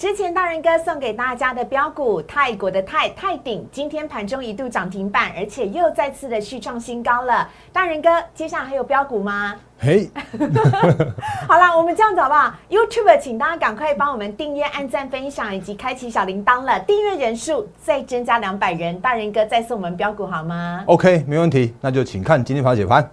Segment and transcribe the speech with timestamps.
[0.00, 7.46] 之前大人哥送给大家的标股泰国的泰泰鼎，今天盘中一度涨停板，而且又再次的续创新高了。
[7.70, 9.54] 大人哥，接下来还有标股吗？
[9.78, 10.08] 嘿，
[11.46, 16.80] 好啦，我们这样子好不好？YouTube，请大家赶快帮我们订阅、按赞、分享以及开启小铃铛了。
[16.80, 23.06] 订阅人数再增加两百人，大人哥再送我们标股好吗？OK，没问题，那就请看今天盘解盘。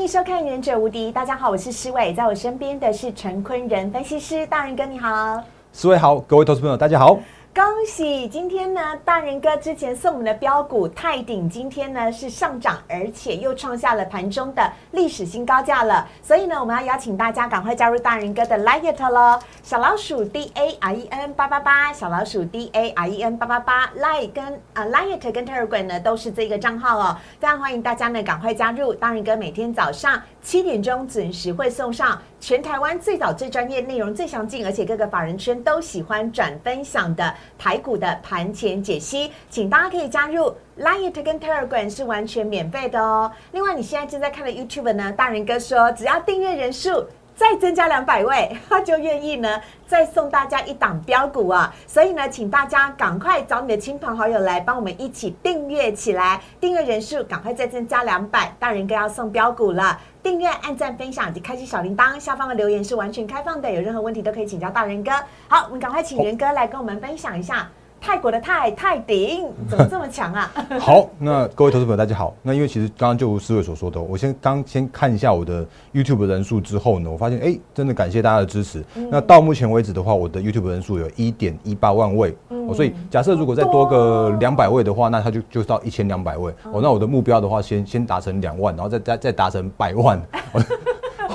[0.00, 5.42] 迎收看《忍者无敌》，大家好，我是施伟，在我身边的是陈坤仁分析师，大仁哥你好，
[5.74, 7.18] 施伟好，各位投资朋友大家好。
[7.52, 8.28] 恭喜！
[8.28, 16.06] 今天呢，大人哥之前送我们的标股泰鼎，今天呢是上涨，而且又创下了盘中的历史新高价了。
[16.22, 24.84] 所以呢，我们要邀请大家赶快加入大人哥的 Lite 喽，小老鼠 D A R E N 八八八，小老鼠 D A R E N 八八八，Lite 跟啊
[24.84, 28.94] Lite 跟 Telegram 呢都是这个账号哦，非常欢迎大家呢赶快加入。
[28.94, 32.16] 大人哥每天早上七点钟准时会送上。
[32.40, 43.30] 全台湾最早、最专业、内容最详尽，而且各个法人圈都喜欢转分享的台股的盘前解析，请大家可以加入 Line 跟 Telegram 是完全免费的哦。
[43.52, 47.06] 另外，你现在正在看的 YouTube 呢，大人哥说只要订阅人数
[47.40, 51.74] 再增加两百位，他就愿意呢再送大家一档标股啊。
[51.86, 59.98] 所以呢，请大家赶快找你的亲朋好友来帮我们一起订阅起来，订阅人数赶快再增加两百，大人哥要送标股了。
[60.22, 65.10] 订阅、按赞、分享以及开启小铃铛，下方的留言是完全开放的，有任何问题都可以请教大人哥。
[65.48, 67.70] 好，我们赶快请仁哥来跟我们分享一下。
[68.00, 70.50] 泰国的泰泰鼎 怎么这么强啊？
[70.80, 72.34] 好，那各位投资朋友大家好。
[72.42, 78.82] 那因为其实刚刚就如思维所说的，我先刚先看一下我的 YouTube 人数之后呢，我发现哎，真的感谢大家的支持。
[79.10, 82.34] 那到目前为止的话，我的 YouTube 人数有一点一八万位。
[82.48, 86.52] 哦，所以假设如果再多个两百位的话，那它就就到一千两百位。
[86.72, 90.20] 哦，那我的目标的话，先先达成两万，然后再再再达成百万。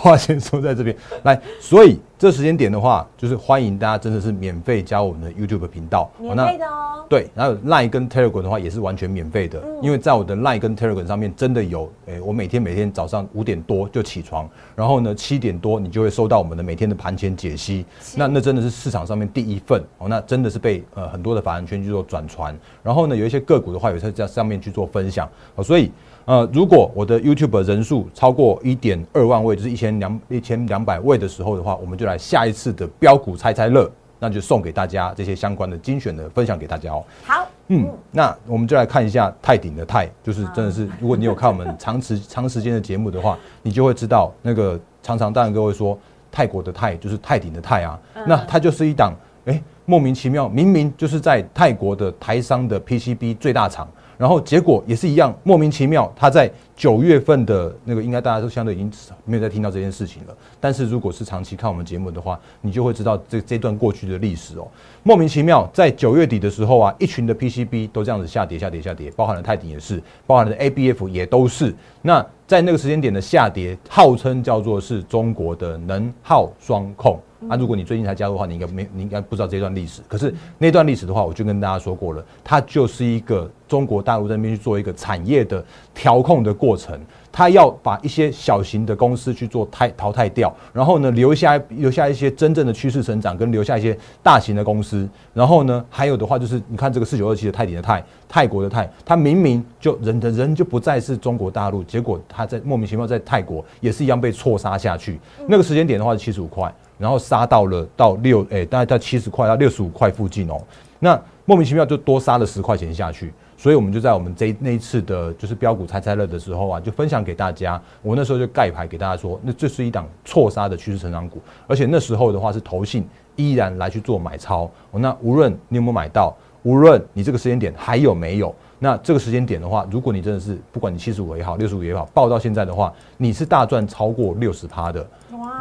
[0.06, 0.96] 话先说在这边。
[1.24, 7.04] 来，所以这时间点的话，就是欢迎大家真的是免费加我们的 YouTube 频道，免费的哦。
[7.10, 17.84] 对，然后 Line 跟 Telegram 的话也是完全免费的，因为在我的 Line 跟 Telegram 上面真的有，诶，我每天每天早上五点多就起床，然后呢七点多你就会收到我们的每天的盘前解析，
[18.16, 25.28] 那那真的是市场上面第一份哦，那真的是被呃很多的法人圈去做转传，然后呢有一些个股的话有在在上面去做分享，
[25.64, 25.92] 所以。
[26.26, 33.88] 呃，如果我的 YouTube 人数超过一点二万位，就是一千两一千两百位的时候的话，我们就来下一次的标股猜猜乐，
[34.18, 37.04] 那就送给大家这些相关的精选的分享给大家哦。
[37.26, 45.96] 好，嗯，那我们就来看一下泰鼎的泰，就是真的是，如果你有看我们 长时长时间的节目的话，你就会知道那个常常当然各位说
[46.32, 49.14] 泰国的泰就是泰鼎的泰啊，那它就是一档
[49.46, 53.88] 哎莫名其妙，明明就是在泰国的台商的 PCB 最大厂。
[54.18, 58.92] 然后结果也是一样，莫名其妙，他在九月份的那个，应该大家都相对已经
[59.26, 60.36] 没有再听到这件事情了。
[60.60, 64.68] 但是如果是长期看我们节目的话，你就会知道这这段过去的历史哦。
[65.04, 71.74] 莫名其妙，在九月底的时候啊，一群的 PCB 都这样子下跌、下跌、下跌，包含了泰鼎也是，包含了 ABF 也都是。
[72.02, 77.20] 那在那个时间点的下跌，号称叫做是中国的能耗双控。
[77.50, 80.02] 啊，如果你最近才加入的话，你应该没，你应该不知道这段历史。
[80.08, 85.64] 可是那段历史的话，我就跟大家说过了，它就是一个中国大陆那边去做一个产业的
[85.94, 87.00] 调控的过程。
[87.36, 95.06] 他要把一些小型的公司去做汰淘汰掉，然后呢，留下留下一些真正的趋势成长，跟留下一些大型的公司。
[95.34, 105.20] 然后呢，还有的话就是，你看这个四九二七的泰鼎的泰，泰国的泰，他明明就人的人就不再是中国大陆，结果他在莫名其妙在泰国也是一样被错杀下去。
[105.50, 106.74] 那个时间点的话是七十五块。
[106.98, 110.58] 然后杀到了到六，哎，大概到七十块到六十五块附近哦。
[111.00, 117.82] 那莫名其妙就多杀了十块钱下去，所以我们就在我们这那一次的，就是标股猜猜乐的时候啊，就分享给大家。
[118.02, 124.70] 我那时候就盖牌给大家说，那这是一档错杀的趋势成长股，而且那时候的话是投信依然来去做买超。
[124.92, 135.06] 那无论你有没有买到，无论你这个时间点还有没有，那这个时间点的话，如果你真的是不管你七十五也好，六十五也好，报到现在的话，你是大赚超过六十趴的。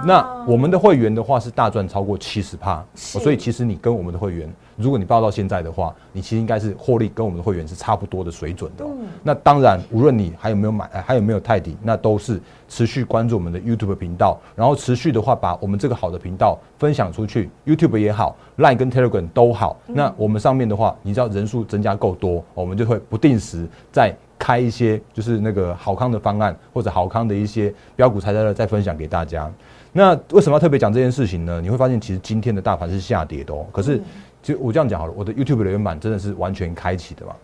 [0.06, 8.84] 那我们的会员的话是大赚超过七十趴，所以其实你跟我们的会员，如果你报到现在的话，你其实应该是获利跟我们的会员是差不多的水准的。
[9.22, 19.76] 那当然，无论你还有没有买，还有没有泰迪，那都是持续关注我们的 YouTube 频道，然后持续的话把我们这个好的频道分享出去，YouTube 也好，Line 跟 Telegram 都好。
[19.86, 24.14] 那我们上面的话，你知道人数增加够多，我们就会不定时在。
[24.36, 29.50] 开一些就是那个好康的方案或者好康的一些标股，才在再分享给大家。
[29.92, 31.62] 那为什么要特别讲这件事情呢？
[31.62, 33.64] 你会发现，其实今天的大盘是下跌的哦。
[33.72, 34.02] 可是，
[34.44, 37.34] 就我这样讲好了，我的 YouTube 留言板真的是完全开启的嘛。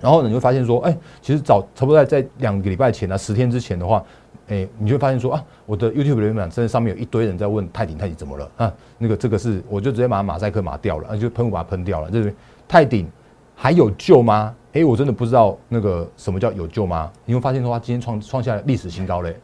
[0.00, 4.02] 然后呢，你会发现说，哎，其实早差不多在在两个礼拜前啊，十天之前的话，
[4.48, 8.74] 哎，你就会发现说啊，我的 YouTube 留言板真的上面有一堆人在问泰鼎泰鼎怎么了啊？
[8.96, 12.10] 那个这个是，我就直接把马赛克码掉了，啊，就喷雾把它喷掉了。
[12.10, 12.34] 这是
[12.66, 13.06] 泰鼎
[13.54, 14.52] 还有救吗？
[14.72, 17.12] 哎，我真的不知道那个什么叫有救吗？
[17.26, 19.36] 你会发现的话，今天创创下了历史新高嘞。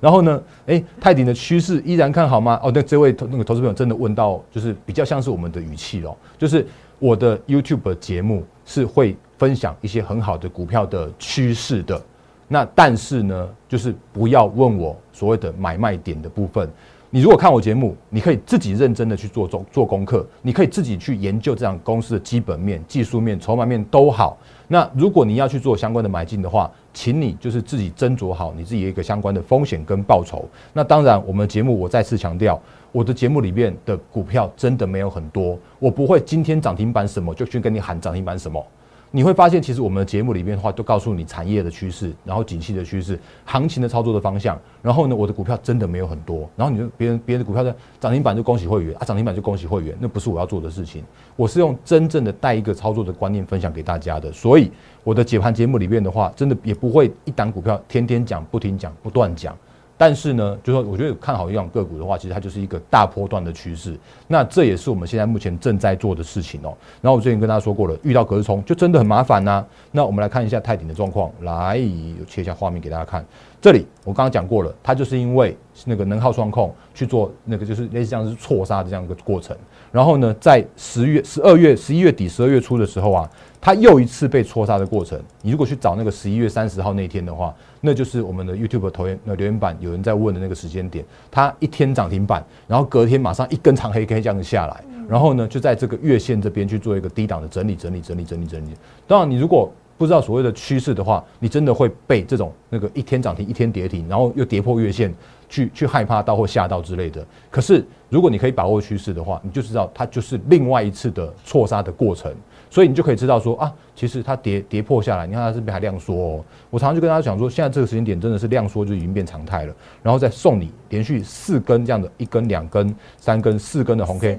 [0.00, 0.42] 然后呢？
[0.66, 2.60] 哎，泰鼎的趋势依然看好吗？
[2.62, 6.66] 哦，那这位那个投资朋友真的问到，就是比较像是我们的语气哦，就是
[6.98, 12.00] 我的 YouTube 节目是会分享一些很好的股票的趋势的。
[12.46, 16.68] 那但是呢，就是不要问我所谓的买卖点的部分。
[17.12, 24.38] 你如果看我节目，你可以自己认真的去做做做功课，你可以自己去研究这样公司的基本面、技术面、筹码面都好。
[24.68, 30.48] 那如果你要去做相关的买进的话，请你就是自己斟酌好你自己一个相关的风险跟报酬。
[30.72, 32.60] 那当然，我们节目我再次强调，
[32.92, 38.64] 我的节目里面的股票真的没有很多，我不会今天涨停板什么就去跟你喊涨停板什么。
[39.12, 44.56] 你会发现，其实我们的节目里面的话，都告诉你产业的趋势，然后景气的趋势，行情的操作的方向。
[44.80, 46.48] 然后呢，我的股票真的没有很多。
[46.54, 51.02] 然后你就别人别人的股票的涨停板就恭喜会员啊，涨停板就恭喜会员，那不是我要做的事情。
[51.34, 54.32] 我是用真正的带一个操作的观念分享给大家的。
[54.32, 54.70] 所以
[55.02, 59.56] 我的解盘节目里面的话，真的也不会一档股票天天讲，不停讲，不断讲。
[60.00, 63.94] 但是呢，就说我觉得看好一样个股的话，其实它就是一个大波段的趋势。
[64.26, 66.72] 那这也是我们现在目前正在做的事情哦。
[67.02, 69.62] 然后我之前跟大家说过了，遇到隔日冲就真的很麻烦呐。
[69.92, 71.78] 那我们来看一下泰鼎的状况，来
[72.26, 73.22] 切一下画面给大家看。
[73.60, 75.54] 这里我刚刚讲过了，它就是因为
[75.84, 79.54] 那个能耗双控去做那个就是类似像是错杀的这样一个过程。
[79.92, 83.30] 然后呢，在十月、十二月、十一月底、十二月初的时候啊。
[83.60, 91.04] 它又一次被戳杀的过程，你如果去找那个十一月三十号那天的话，那就是我们的 YouTube 投言那留言板有人在问的那个时间点。
[91.30, 98.70] 它一天涨停板，然后隔天马上一根长黑 K 这样子下来，然后呢就在这个月线这边去做一个低档的整理、整理、整理、整理、整理。
[99.06, 105.14] 当然，你如果不知道所谓的趋势的话，你真的会被这种那个一天涨停、一天跌停，然后又跌破月线，
[105.50, 107.22] 去去害怕到或吓到之类的。
[107.50, 112.32] 可是如果你可以把握趋势的话，你就知道它就是另外一次的错杀的过程。
[112.70, 116.44] 所以你就可以知道说啊，其实它跌跌破下来，你看它这边还量缩哦。
[116.70, 119.74] 我常常就跟大家讲说，现在这个时间点真的是量缩就已经变常态了。
[120.02, 124.38] 然后再送你连续四根这样的一根、两根、三根、四根的红 K，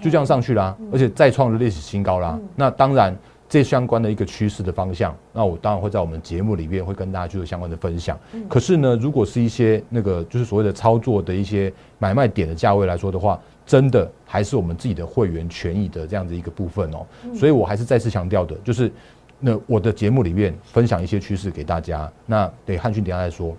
[0.00, 2.38] 就这样上去啦，而且再创了历史新高啦。
[2.54, 3.14] 那当然，
[3.52, 8.18] 这相关的一个趋势的方向，那我当然会在我们节目里面会跟大家去做相关的分享。
[8.48, 17.04] 可是呢，如果是一些那个就是所谓的操作的一些买卖点的价位来说的话，真的还是我们自己的会员权益的这样子一个部分哦，
[17.34, 18.90] 所以我还是再次强调的，就是
[19.38, 22.10] 那我的节目里面分享一些趋势给大家。
[22.24, 23.54] 那对汉讯等下再说，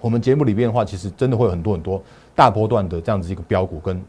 [0.00, 2.02] 我们节目里面的话，其实真的会有很多很多
[2.34, 4.02] 大波段的这样子一个标股跟。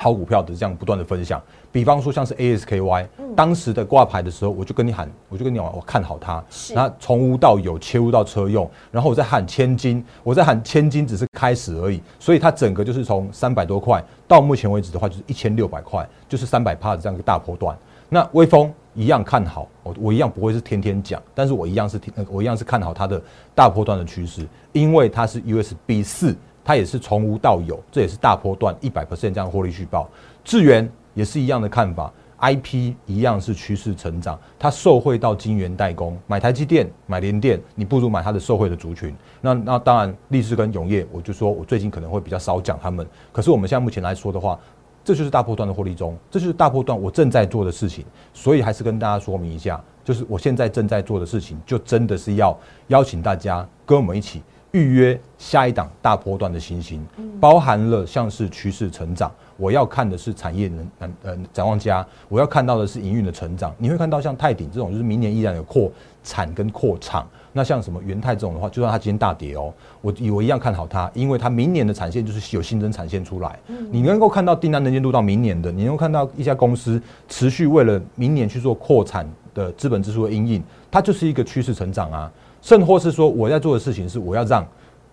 [0.00, 1.42] 好股票的这样不断的分享，
[1.72, 3.04] 比方说像是 ASKY，
[3.34, 6.42] 当时的挂牌的时候，我就跟你喊，我就跟你讲，我看好它。
[6.72, 12.00] 那从无到有，切入到车用，然后我在喊千金，我在喊千金只是开始而已。
[12.20, 17.76] 所以它整个就是从三百多块到目前为止的话，就是一千六百块，就是三百帕的这样一个大波段。
[18.08, 23.20] 那微风一样看好，我我一样不会是天天讲，但是我一样是听，我一样是看好它的
[23.52, 26.36] 大波段的趋势，因为它是 USB 四。
[26.68, 30.06] 它也是从无到有，这也是大波段一百 percent 这样获利续报。
[30.44, 34.38] 智源也是一样的看法，IP 一样是趋势成长。
[34.58, 39.16] 它受惠到晶圆代工，买台积电、买联电，你不如买它的受惠的族群。
[39.40, 43.08] 那那当然，力士跟永业，我就说我最近可能会比较少讲他们。
[43.32, 44.60] 可是我们现在目前来说的话，
[45.02, 48.04] 这就是大波段的获利中，这就是大波段我正在做的事情。
[48.34, 52.54] 所以还是跟大家说明一下，就是我现在正在做的事情，就真的是要
[52.88, 54.42] 邀请大家跟我们一起。
[54.72, 57.04] 预约下一档大波段的新星，
[57.40, 63.74] 包含了像是趋势成长，我要看的是产业能嗯嗯展望家，我要看到的是营运的成长。
[63.78, 65.90] 你会看到像泰鼎这种，就是明年依然有扩
[66.22, 67.26] 产跟扩厂。
[67.54, 69.72] 那像什么元泰这种的话，就算它今天大跌哦，
[70.02, 73.58] 我我一样看好它，因为它明年的产线就是有新增产线出来。
[73.90, 82.30] 你能够看到订单能见度到明年的，你能够看到一家公司持续为了明年去做扩产的资本支出的应应，它就是一个趋势成长啊。
[82.68, 84.62] 甚或是说，我在做的事情是我要让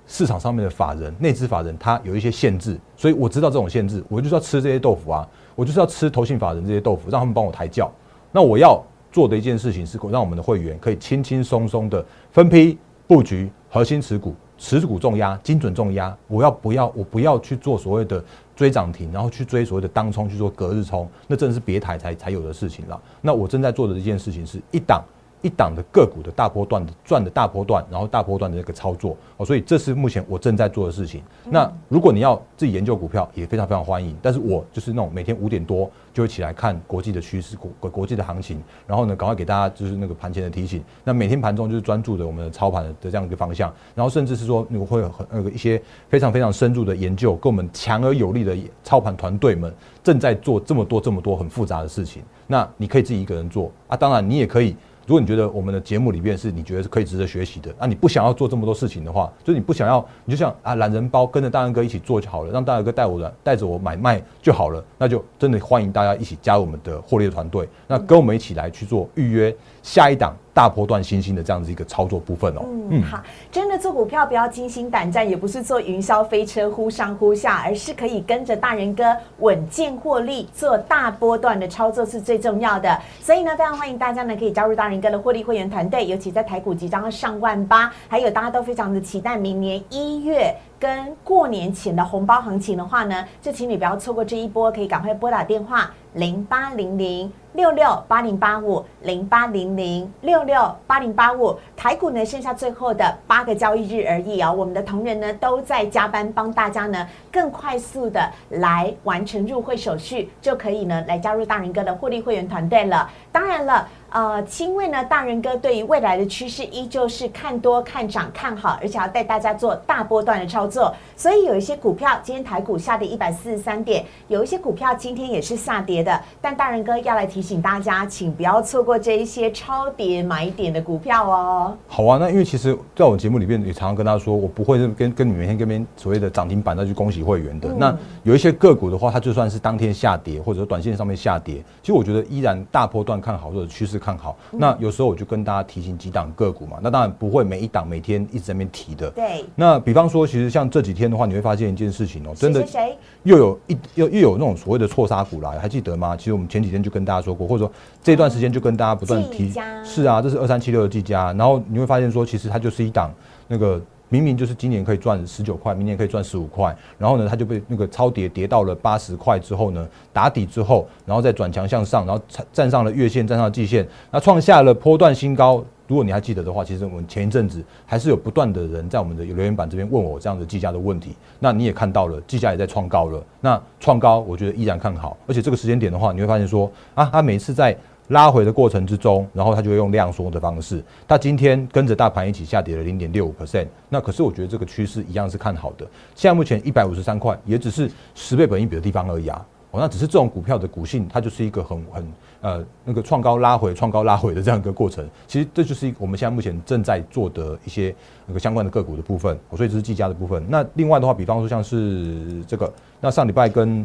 [0.06, 7.90] 市场上面的法人、内资法人他有一些限制，所以我知道这种限制，我就是要吃这些豆腐啊，我就是要吃投信法人这些豆腐，让他们帮我抬轿。
[8.30, 16.14] 那我要做的一件事情是，让我们的会员可以轻轻松松的分批布局核心持股、持股重压、精准重压。
[16.28, 16.92] 我要不要？
[16.94, 18.22] 我不要去做所谓的
[18.54, 23.02] 追涨停，然后去追所谓的当冲，去做隔日冲，那真的是别台才才有的事情了。
[23.22, 25.02] 那我正在做的一件事情是一档。
[25.46, 31.22] 一档的个股的大波段的赚的大波段，然后大波段的那个操作哦，所以这是目前我正在做的事情。
[31.52, 34.18] 那如果你要自己研究股票，也非常非常欢迎。
[34.24, 40.84] 但是我就是那种每天五点多就会起来看国际的趋势、国国国际的行情，然后呢，赶快给大家就是那个盘前的提醒。
[41.04, 49.72] 那每天盘中就是专注的我们的操盘的这样一个方向，然后甚至是说你会有很那个一些非常非常深入的研究，跟我们强而有力的操盘团队们
[50.04, 52.24] 正在做这么多这么多很复杂的事情。
[52.48, 54.76] 那你可以自己一个人做啊，当然你也可以。
[55.06, 70.36] 如果你觉得我们的节目里面是你觉得是可以值得学习的，那你不想要做这么多事情的话，就是你不想要，你就像啊懒人包跟着大安哥一起做就好了，让大安哥带我的带着我买卖就好了，那就真的欢迎大家一起加入我们的获利的团队，那跟我们一起来去做预约下一档。
[70.56, 73.22] 大波段新兴的这样子一个操作部分哦，嗯，好，
[73.52, 79.04] 真的做股票不要惊心胆战，也不是做云霄飞车忽上忽下，而是可以跟着大人哥
[79.40, 82.98] 稳健获利，做大波段的操作是最重要的。
[83.20, 90.56] 所以呢，非常欢迎大家呢可以加入大人哥的获利会员团队，尤其在台股即将上万八，还有大家都非常的期待明年一月。
[90.78, 101.58] 跟过年前的红包行情的话呢，就请你不要错过这一波，可以赶快拨打电话零八零零六六八零八五零八零零六六八零八五。
[101.76, 113.10] 台股呢剩下最后的八个交易日而已哦，我们的同仁呢都在加班帮大家呢更快速的来完成入会手续，就可以呢来加入大人哥的获利会员团队了。
[113.32, 113.88] 当然了。
[114.16, 120.96] 呃，因为呢，大人哥对于未来的趋势依旧是看多、看涨、看好，而且要带大家做大波段的操作。
[121.18, 126.18] 所以有一些股票，今天台股下跌一百四十三点，有一些股票今天也是下跌的。
[126.40, 131.76] 但大人哥要来提醒大家，请不要错过这一些超跌买点的股票哦。
[131.86, 137.68] 好啊，那因为其实在我节目里面也常常跟大家说，我不会跟跟你每天跟边所谓的涨停板再去恭喜会员的。
[137.78, 137.94] 那
[138.24, 144.00] 有一些个股的话，它就算是当天下跌，或者说短线上面下跌，其实我觉得依然大波段看好或者趋势。
[144.06, 149.10] 看好，那有时候我就跟大家提醒几档个股嘛，那当然不会每一档每天一直在那边提的。
[149.10, 149.44] 对。
[149.56, 156.16] 那比方说，其实像这几天的话，你会发现一件事情哦，真的谁又有一又又有那种所谓的错杀股来，还记得吗？
[156.16, 157.72] 其实我们前几天就跟大家说过，或者说
[158.04, 159.52] 这段时间就跟大家不断提，
[159.84, 163.12] 是啊，这是二三七六的技嘉，然后你会发现说，其实它就是一档
[163.48, 163.82] 那个。
[164.10, 172.22] 明明就是今年可以赚十九块，明年可以赚十五块，然后呢，它就被那个超跌跌到了八十块之后呢，打底之后，然后再转强向上，然后
[172.54, 175.64] 站上了月线，站上了季线，那创下了波段新高。
[175.88, 181.16] 如果你还记得的话，其实我们前一阵子还是有不断的人在我们的留言板这边问我这样的计价的问题。
[181.40, 183.24] 那你也看到了，计价也在创高了。
[183.42, 187.76] 那创高，我觉得依然看好，而且这个时间点的话，你会发现说啊，它每次在。
[188.10, 190.84] 拉回的过程之中，然后它就会用量缩的方式。
[191.08, 193.68] 它今天跟着大盘一起下跌了零点六五 percent。
[193.90, 195.86] 那可是我觉得这个趋势一样是看好的。
[196.14, 199.44] 现在目前一百五十三块，也只是十倍本一比的地方而已啊。
[199.72, 205.04] 哦，那只是这种股票的股性，它就是一个很很呃那个创高拉回、创高拉回的这样一个过程。
[205.26, 207.94] 其实这就是我们现在目前正在做的一些
[208.28, 209.36] 那个相关的个股的部分。
[209.58, 210.46] 所以这是技嘉的部分。
[210.48, 212.72] 那另外的话，比方说像是这个，
[213.02, 213.84] 那上礼拜跟。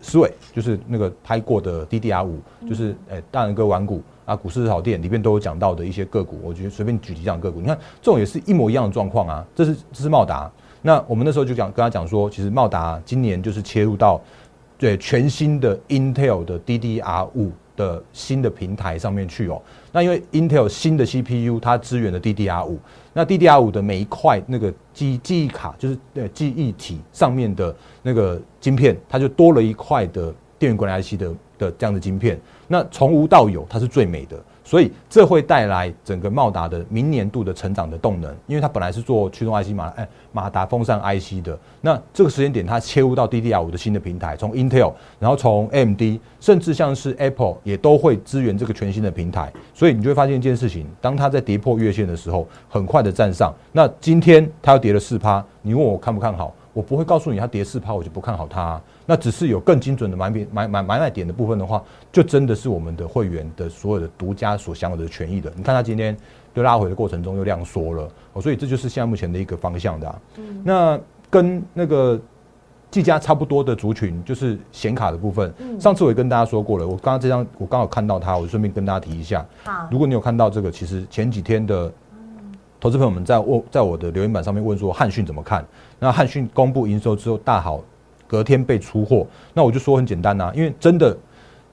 [0.00, 2.38] 思维就是那个拍过的 DDR 五，
[2.68, 9.44] 就是诶大人哥玩股啊，股市好店里面都有讲到的一些个股，我觉得随便举几样个股，你看这种也是一模一样的状况啊。
[9.54, 10.50] 这是这是茂达，
[10.82, 14.20] 那我们那时候就讲跟他讲说，其实茂达今年就是切入到
[14.78, 19.60] 对全新的 Intel 的 DDR 五的新的平台上面去哦。
[19.92, 22.78] 那因为 Intel 新的 CPU 它支援的 DDR 五。
[23.16, 32.38] 那 DDR 五的每一块那个记记忆卡，就是呃记忆体上面的那个晶片，它就多了一块的电源管理 IC 的的这样的晶片。
[32.68, 34.36] 那从无到有，它是最美的。
[34.66, 46.02] 所以这会带来整个茂达的明年度的成长的动能，因为它本来是做驱动 IC 马哎马达风扇 IC 的，那这个时间点它切入到 DDR 五的新的平台，从 Intel，然后从 AMD，
[46.40, 53.54] 甚至像是 Apple 也都会支援这个全新的平台，所以你就会发现一件事情，当它在跌破月线的时候，很快的站上。
[53.70, 56.52] 那今天它又跌了四趴，你问我看不看好？
[56.76, 58.78] 我不会告诉你它跌四趴，我就不看好它。
[59.06, 65.50] 那只是有更精准的买点买买买卖点的部分的话，就真的是我们的会员的所有的独家所享有的权益的。
[65.56, 66.14] 你看它今天
[66.52, 70.20] 对拉回的过程中又量缩了，哦，所以这就是现在目前的一个方向的。
[70.36, 72.20] 嗯，那跟那个
[72.90, 75.50] 技嘉差不多的族群就是显卡的部分。
[75.56, 79.42] 嗯，上次我也跟大家说过了，我刚刚这张我刚好看到它，我顺便跟大家提一下。
[79.64, 81.90] 好，如果你有看到这个，其实前几天的
[82.80, 85.64] 投资朋友们在问，在我的留言板上面问说汉讯怎么看？
[85.98, 87.82] 那汉讯公布营收之后大好。
[88.28, 91.16] 隔天被出货，那我就说很简单呐，因为真的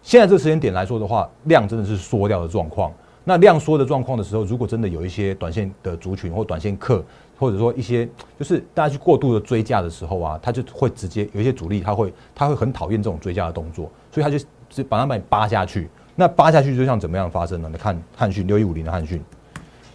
[0.03, 2.93] 现在这个时间点来说的话，量真的是缩掉的状况。
[3.23, 7.03] 那量缩的状况的时候，如果真的有一些短线的族群或短线客，
[7.39, 8.07] 或者说一些
[8.37, 14.37] 就是大家去过度的追价的时候啊，他就会直接有一些主力，他会他会很讨厌这种追价的动作，所以他就
[14.69, 15.89] 是把它把你扒下去。
[16.15, 17.69] 那扒下去就像怎么样发生呢？
[17.71, 19.19] 你看汉讯六一五零的汉讯，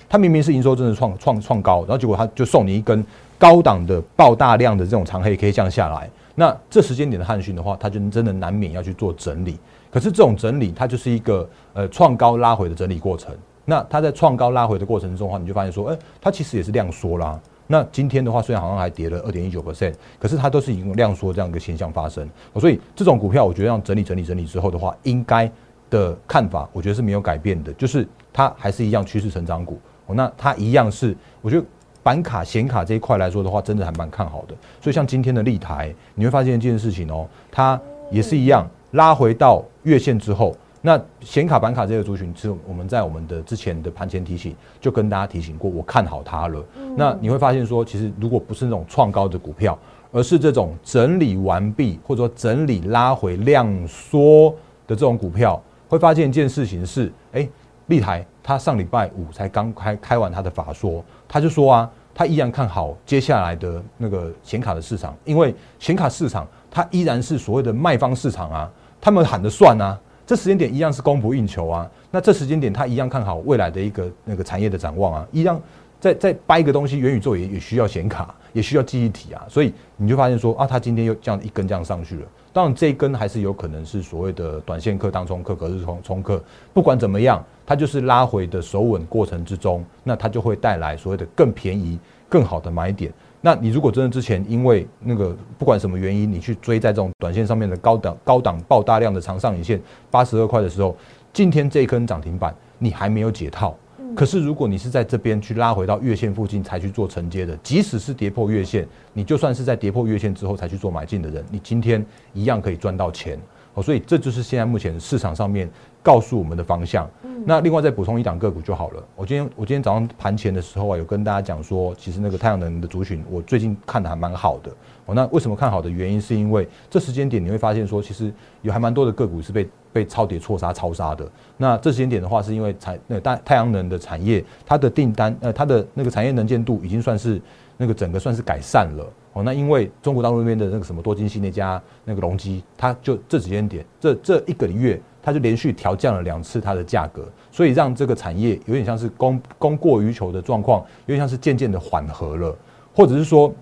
[0.09, 3.05] 它明明是营收真的创创创高，然后结果它就送你一根
[3.39, 6.09] 高档的爆大量的这种长黑 K 降下来。
[6.35, 9.59] 那这时间点的汉讯的话，它就真的难免要去做整理。
[9.91, 13.35] 可是这种整理，它就是一个呃创高拉回的整理过程。
[13.65, 17.39] 那它在创高拉回的过程中的话，你就发现说，哎，它其实也是量缩啦。
[17.67, 22.27] 那今天的话，虽然好像还跌了二点一九 percent，可是它都是以量缩这样一个现象发生。
[22.59, 25.51] 所以这种股票，我觉得让整理整理整理之后的话，应该
[25.91, 29.79] 的看法，我觉得是没有改变的，就是它还是一样趋势成长股。
[30.15, 31.67] 那它一样是，我觉得
[32.03, 34.55] 板卡显卡这一块来说的话，真的还蛮看好的。
[34.81, 40.57] 所以像今天的立台，你会发现一件事情哦，它也是一样拉回到月线之后。
[40.81, 46.65] 那显卡板卡这个族群，是我们在我们的之前的盘前提醒，就跟大家提醒过，我看好它了。
[46.97, 49.77] 那你会发现说，其实如果不是那种创高的股票，
[50.13, 54.51] 而是这种整理完毕或者说整理拉回量缩
[54.87, 57.47] 的这种股票，会发现一件事情是，哎，
[57.89, 70.01] 立台他上礼拜五才刚开开完他的法说，他就说啊，他依然看好接下来的那个显卡的市场，因为显卡市场它依然是所谓的卖方市场啊，他们喊的算啊。
[70.27, 75.61] 这时间点一样是供不应求啊，那这时间点他一样看好未来的一个那个产业的展望啊，一样
[76.01, 82.27] 在在掰一个东西，元宇宙也也需要显卡，也需要记忆体啊，所以你就发现说啊，他今天又这样一根这样上去了，
[82.59, 86.43] 当然这一根还是有可能是所谓的短线客当冲客、隔日冲冲客，
[86.75, 93.13] 不管怎么样，它就是拉回的守稳过程之中，那它就会带来所谓的更便宜、更好的买点。
[93.41, 100.97] 那你如果真的之前因为那个不管什么原因，你去追在这种短线上面的高档高档爆大量的长上影线八十二块的时候，
[101.33, 103.77] 今天这一根涨停板你还没有解套。
[104.19, 113.39] 可是如果你是在这边去拉回到月线附近才去做承接的，即使是跌破月线，你就算是在跌破月线之后才去做买进的人，你今天一样可以赚到钱。
[113.75, 115.71] 哦，所以这就是现在目前市场上面。
[116.01, 117.07] 告诉我们的方向。
[117.45, 119.05] 那另外再补充一档个股就好了。
[119.15, 124.71] 我今天我今天早上盘前的时候啊，有跟大家讲说，其实那个太阳能的族群，我最近看的还蛮好的。
[125.05, 131.29] 哦，那为什么看好的原因，是因为这时间点你会发现说，其实有还蛮多的个股是被被超跌错杀超杀的。
[131.57, 137.41] 那这时间点的话，是因为产那大太阳能的产业，它的订单呃，它的那个产业能见度已经算是
[137.77, 139.13] 那个整个算是改善了。
[139.35, 145.01] 哦，那因为中国大陆那边的那个什么多晶系那家那个隆基，它就这几间点这这一个月。
[145.21, 152.57] 它就连续调降了两次它的价格，所以让这个产业有点像是供供过于求的状况，有点像是渐渐的缓和了，
[152.95, 153.53] 或者是说，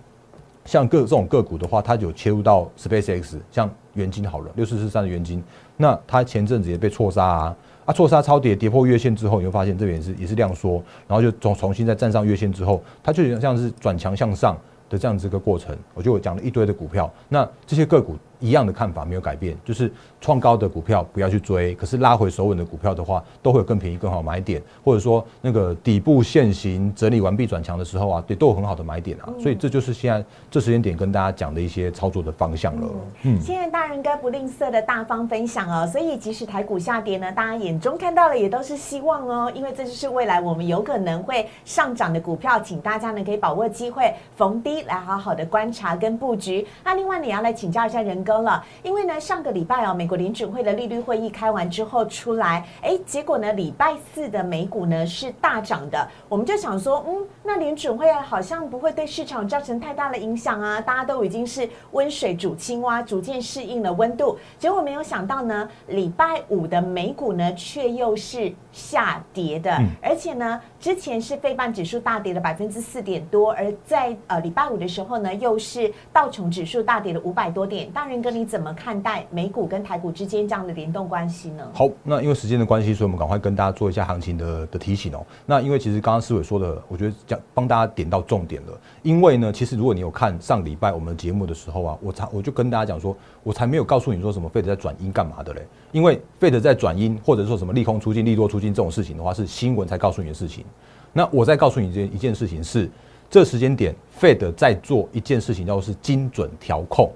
[0.65, 5.43] 像各这种个股的话，它有切入到 SpaceX，像元金好了，六四四三的元金，
[5.77, 14.57] 那它前阵子也被错杀啊，啊错杀超跌跌破月线之后，你会发现这边是也是量缩，然后就重重新再站上月线之后，它就有点像是转强向上
[14.89, 18.17] 的这样子一个过程，我就讲了一堆的股票，那这些个股。
[18.41, 29.33] 一样的看法没有改变，就是创高的股票不要去追，可是拉回首稳的股票的话，都会有更便宜、更好买点，或者说那个底部现行整理完毕转强的时候啊，对，都有很好的买点啊。
[29.41, 32.89] 所以这就是现在这时间点跟大家讲的一些操作的方向了。
[33.23, 46.67] 嗯，现在大人哥不吝啬的大方分享哦，所以即使台股下跌呢，大家眼中看到的也都是希望哦，因为这就是未来我们有可能会上涨的股票，请大家呢可以把握机会逢低来好好的观察跟布局。
[46.85, 48.26] 那另外你要来请教一下人。
[48.27, 56.09] 高了，因为呢，上个礼拜哦，美国联准会的利率会议开完之后出来，哎，结果呢，礼拜四的美股呢是大涨的。
[56.29, 64.37] 我们就想说，嗯，那联准会好像不会对市场造成太大的影响啊，大家都已经是温水煮青蛙，逐渐适应了温度。
[64.59, 69.71] 结果没有想到呢，礼拜五的美股呢却又是下跌的，
[70.03, 78.16] 而且呢，之前是费半指数大跌了百分之四点多，而在呃礼拜五的时候呢，又是道琼指数大跌了五百多点，当然。
[78.21, 81.69] 哥，你怎么看待美股跟台股之间这样的联动关系呢？
[81.73, 85.25] 好，那因为时间的关系，所以我们赶快跟大家做一下行情的的提醒哦。
[85.45, 88.73] 那因为其实刚刚思伟说的，我觉得讲帮大家点到重点了。
[89.03, 95.67] 因为呢，其实如果你有看上礼拜我们的节目的时候啊，我才我就跟大家讲说，我才没有告诉你说什么费德在转阴干嘛的嘞。
[95.93, 100.65] 因为费德在转阴，或者说什么利空出尽、利多出尽这种事情的话，是新闻才告诉你的事情。
[101.13, 102.91] 那我再告诉你这一件事情是，
[103.31, 107.11] 这时间点费德在做一件事情，叫做是精准调控。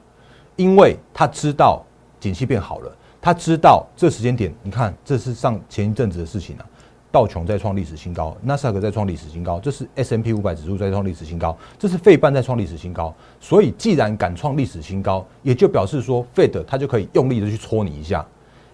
[0.60, 1.82] 因为他知道
[2.20, 6.66] 景气变好了，他知道这时间点，你看这是上前一阵子的事情啊，
[7.10, 13.14] 道琼在创历史新高，纳斯达克在创历史新高，这是 S M P 五百指数在创历史新高，这是费半在创历史新高。
[13.40, 18.22] 所以既然敢创历史新高，也就表示说费德他就可以用力的去戳你一下，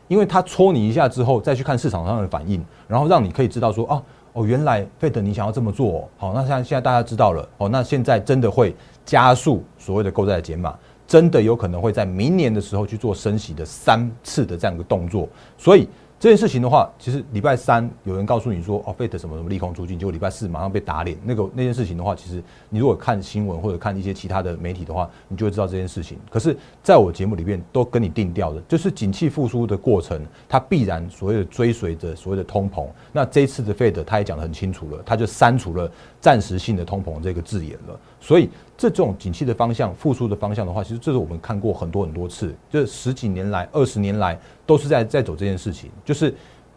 [0.09, 10.77] 因为他戳你一下之后，再去看市场上的反应，然后让你可以知道说，哦哦，原来费德你想要这么做，哦好，那像现在大家知道了，哦，那现在真的会加速所谓的购债的减码。
[11.07, 15.89] 真的有可能会在明年的时候去做升息的三次的这样一个动作，所以
[16.19, 21.15] 这件事情的话，其实礼拜三有人告诉你说，哦，Fed 什么什么利空出尽，结果礼拜四马上被打脸。
[21.23, 26.17] 那个那件事情的话，其实你如果看新闻或者看一些其他的媒体的话，你就会知道这件事情。
[26.31, 32.87] 可是，在我节目里面都跟你定调的，就是景气复苏的过程，它必然所谓的追随着所谓的通膨。
[33.13, 38.01] 那这一次的 Fed 他也讲得很清楚了，他就删除了暂时性的通膨这个字眼了。
[38.23, 45.91] 所以，这种景气的方向、复苏的方向的话，其实这是我们看过很多很多次，就是十几年来、二十年来都是在在走这件事情。
[46.05, 46.35] 就是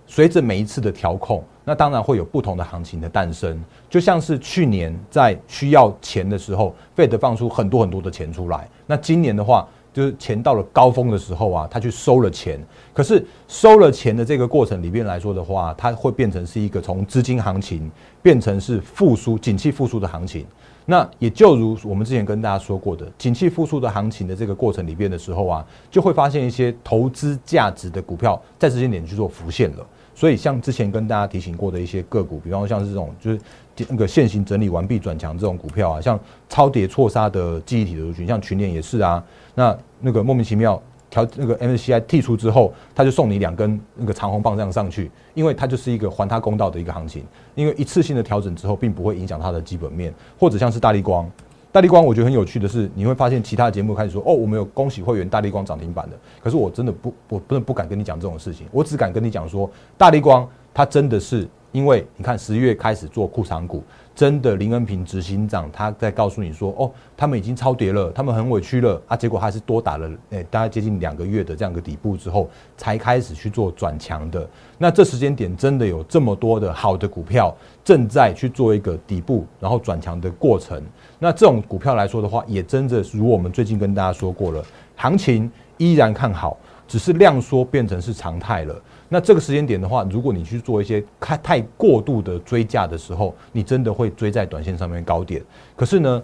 [0.07, 3.61] 随着每一次的调控，那当然会有不同的行情的诞生。
[3.89, 8.67] 就像是去年在需要钱的时候，Fed 放出很多很多的钱出来。
[8.87, 12.59] 那今年的话，就是钱到了高峰的时候啊，他去收了钱。
[12.93, 20.45] 可是收了钱的这个过程里面来说的话，它会变成是一个从资金行情变成是复苏、景气复苏的行情。
[20.89, 29.85] 那也就如我们之前跟大家说过的，景气复苏的行情的这个过程里边的时候啊，就会发现一些投资价值的股票在这些点去做浮现了。
[30.15, 33.39] 所以像之前跟大家提醒过的一些个股，比方像是这种就是
[33.87, 39.23] 那个现行整理完毕转强这种股票啊，像超跌错杀的记忆体的族群，像群联也是啊。
[39.53, 40.81] 那那个莫名其妙。
[41.09, 47.23] 调那个 MSCI 剔除之后，他就送你两根那个长红棒这样上去，因为它就是一个还他公道的一个行情。
[47.55, 51.29] 因为一次性的调整之后，并不会影响它的基本面，或者像是大力光，
[51.71, 63.83] 大力光我觉得很有趣的是，你会发现其他节目开始说哦，我们有恭喜会员大力光涨停板的，可是我真的不，我真的不敢跟你讲这种事情，我只敢跟你讲说，大力光它真的是因为你看十一月开始做库藏股。
[64.19, 74.45] 真的林恩平执行长他在告诉你说，哦，他们已经超跌了，他们很委屈了啊，结果还是多打了，诶，大概接近两个月的这样一个底部之后，才开始去做转强的。
[74.77, 80.83] 那这时间点真的有这么多的好的股票正在去做一个底部，然后转强的过程。
[81.17, 84.61] 那这种股票来说的话，也真的如我们最近跟大家说过了，
[84.97, 86.57] 行情依然看好，
[86.89, 88.75] 只是量缩变成是常态了。
[89.07, 95.41] 那这个时间点的话，如果你去做一些太太过度的追价的时候，你真的会追在短线上面高点。
[95.75, 96.21] 可是呢，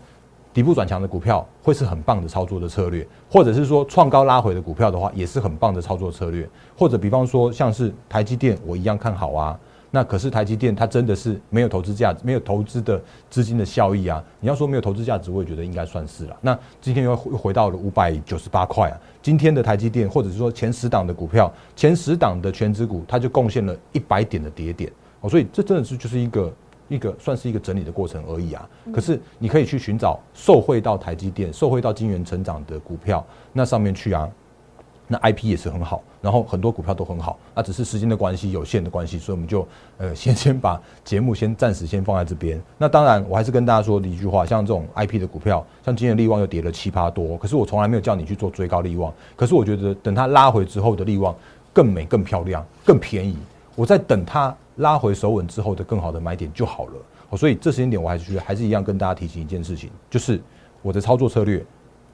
[0.51, 6.49] 底部转强的股票会是很棒的操作的策略，或者是说创高拉回的股票的话，也是很棒的操作策略。
[6.75, 9.59] 或者比方说像是台积电，我一样看好啊。
[9.95, 14.21] 那可是台积电，它真的是没有投资价值，没有投资的资金的效益啊！
[14.41, 16.35] 你要说没有投资价值，我也觉得应该算是了。
[16.41, 18.99] 那今天又又回到了五百九十八块啊！
[19.21, 26.53] 今天的台积电，或者是说前十档的股票，前十档的全指股，它就贡献了一百点的跌点哦，所以这真的是就是一个
[26.89, 28.69] 一个算是一个整理的过程而已啊。
[28.93, 34.29] 可是你可以去寻找受惠到台积电、受惠到金元成长的股票，那上面去啊。
[35.07, 42.59] 那 I P 也是很好，然后很多股票都很好，那只是时间的关系、有限的关系，所以我们就呃先先把节目先暂时先放在这边。
[42.77, 51.35] 那当然，我还是跟大家说的一句话，像这种 I P 的股票，像今天利旺又跌了七八多，可是我从来没有叫你去做追高利旺，可是我觉得等它拉回之后的利旺
[51.71, 53.37] 更美、更漂亮、更便宜，
[53.75, 57.37] 我在等它拉回手稳之后的更好的买点就好了。
[57.37, 60.41] 所以这时间点我还是觉得还是一样跟大家提醒一件事情，就是
[60.81, 61.63] 我的操作策略，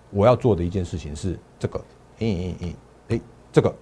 [0.09, 1.79] 我要做的一件事情是这个。
[2.21, 2.73] 嗯嗯嗯，
[3.09, 3.73] 哎，这个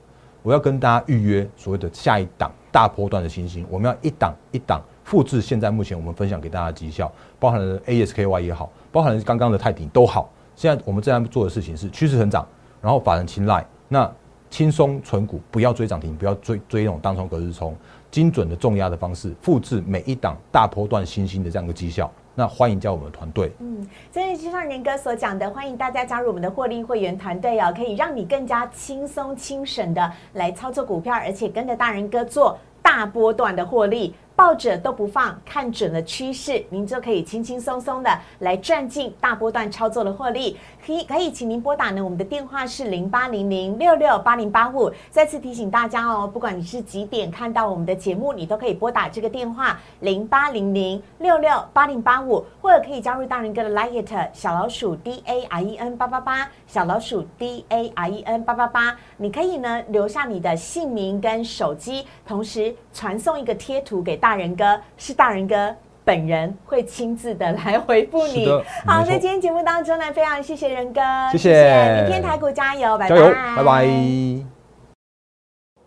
[0.41, 10.31] 我要跟大家预约所谓的下一档大波段的星星，我们要一档一档复制现在目前我们分享给大家的绩效，包含了 ASKY 也好，包含了刚刚的泰鼎都好。
[10.55, 12.47] 现在我们正在做的事情是趋势成长，
[12.81, 14.09] 然后法人青睐，那
[14.49, 17.75] 轻松存股，不要追涨停，不要追追那种当冲隔日冲，
[18.09, 22.11] 精准的重压的方式，复制每一档大波段星星的这样一个绩效。
[22.39, 23.51] 那欢迎加入我们的团队。
[23.59, 34.15] 嗯，正如就像年哥所讲的，欢迎大家加入我们的获利会员团队哦，可以让你更加轻松轻省的来操作股票，而且跟着大人哥做大波段的获利。
[34.39, 40.57] 抱着都不放，看准了趋势，您就可以轻轻松松的来赚进大波段操作的获利。
[40.85, 44.89] 可以可以，请您拨打呢，我们的电话是零八零零六六八零八五。
[45.11, 58.95] 再次提醒大家哦，不管你是几点看到我们的节目，你都可以拨打这个电话零八零零六六八零八五，或者可以加入大人哥的 Lite 小老鼠 D A R E N 八八八小老鼠 D A R E N 八八八。
[59.17, 64.28] 你可以呢留下你的姓名跟手机，同时传送一个贴图给大。
[64.29, 68.47] 大人哥是大人哥本人会亲自的来回复你。
[68.85, 71.95] 好，在今天节目当中呢，非常谢谢仁哥，谢谢。
[71.95, 73.15] 明天台股加油，拜拜，
[73.57, 73.85] 拜拜。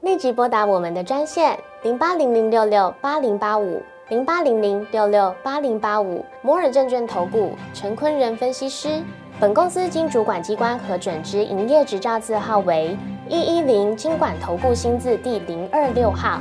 [0.00, 9.00] 立即拨打我们的专线零八零零六六八零八五零八零零六六八零八五摩尔证券投顾陈坤仁分析师。
[9.38, 12.96] 本公司经主管机关核准之营业执照字号为
[13.28, 16.40] 一一零金管投顾新字第零二六号。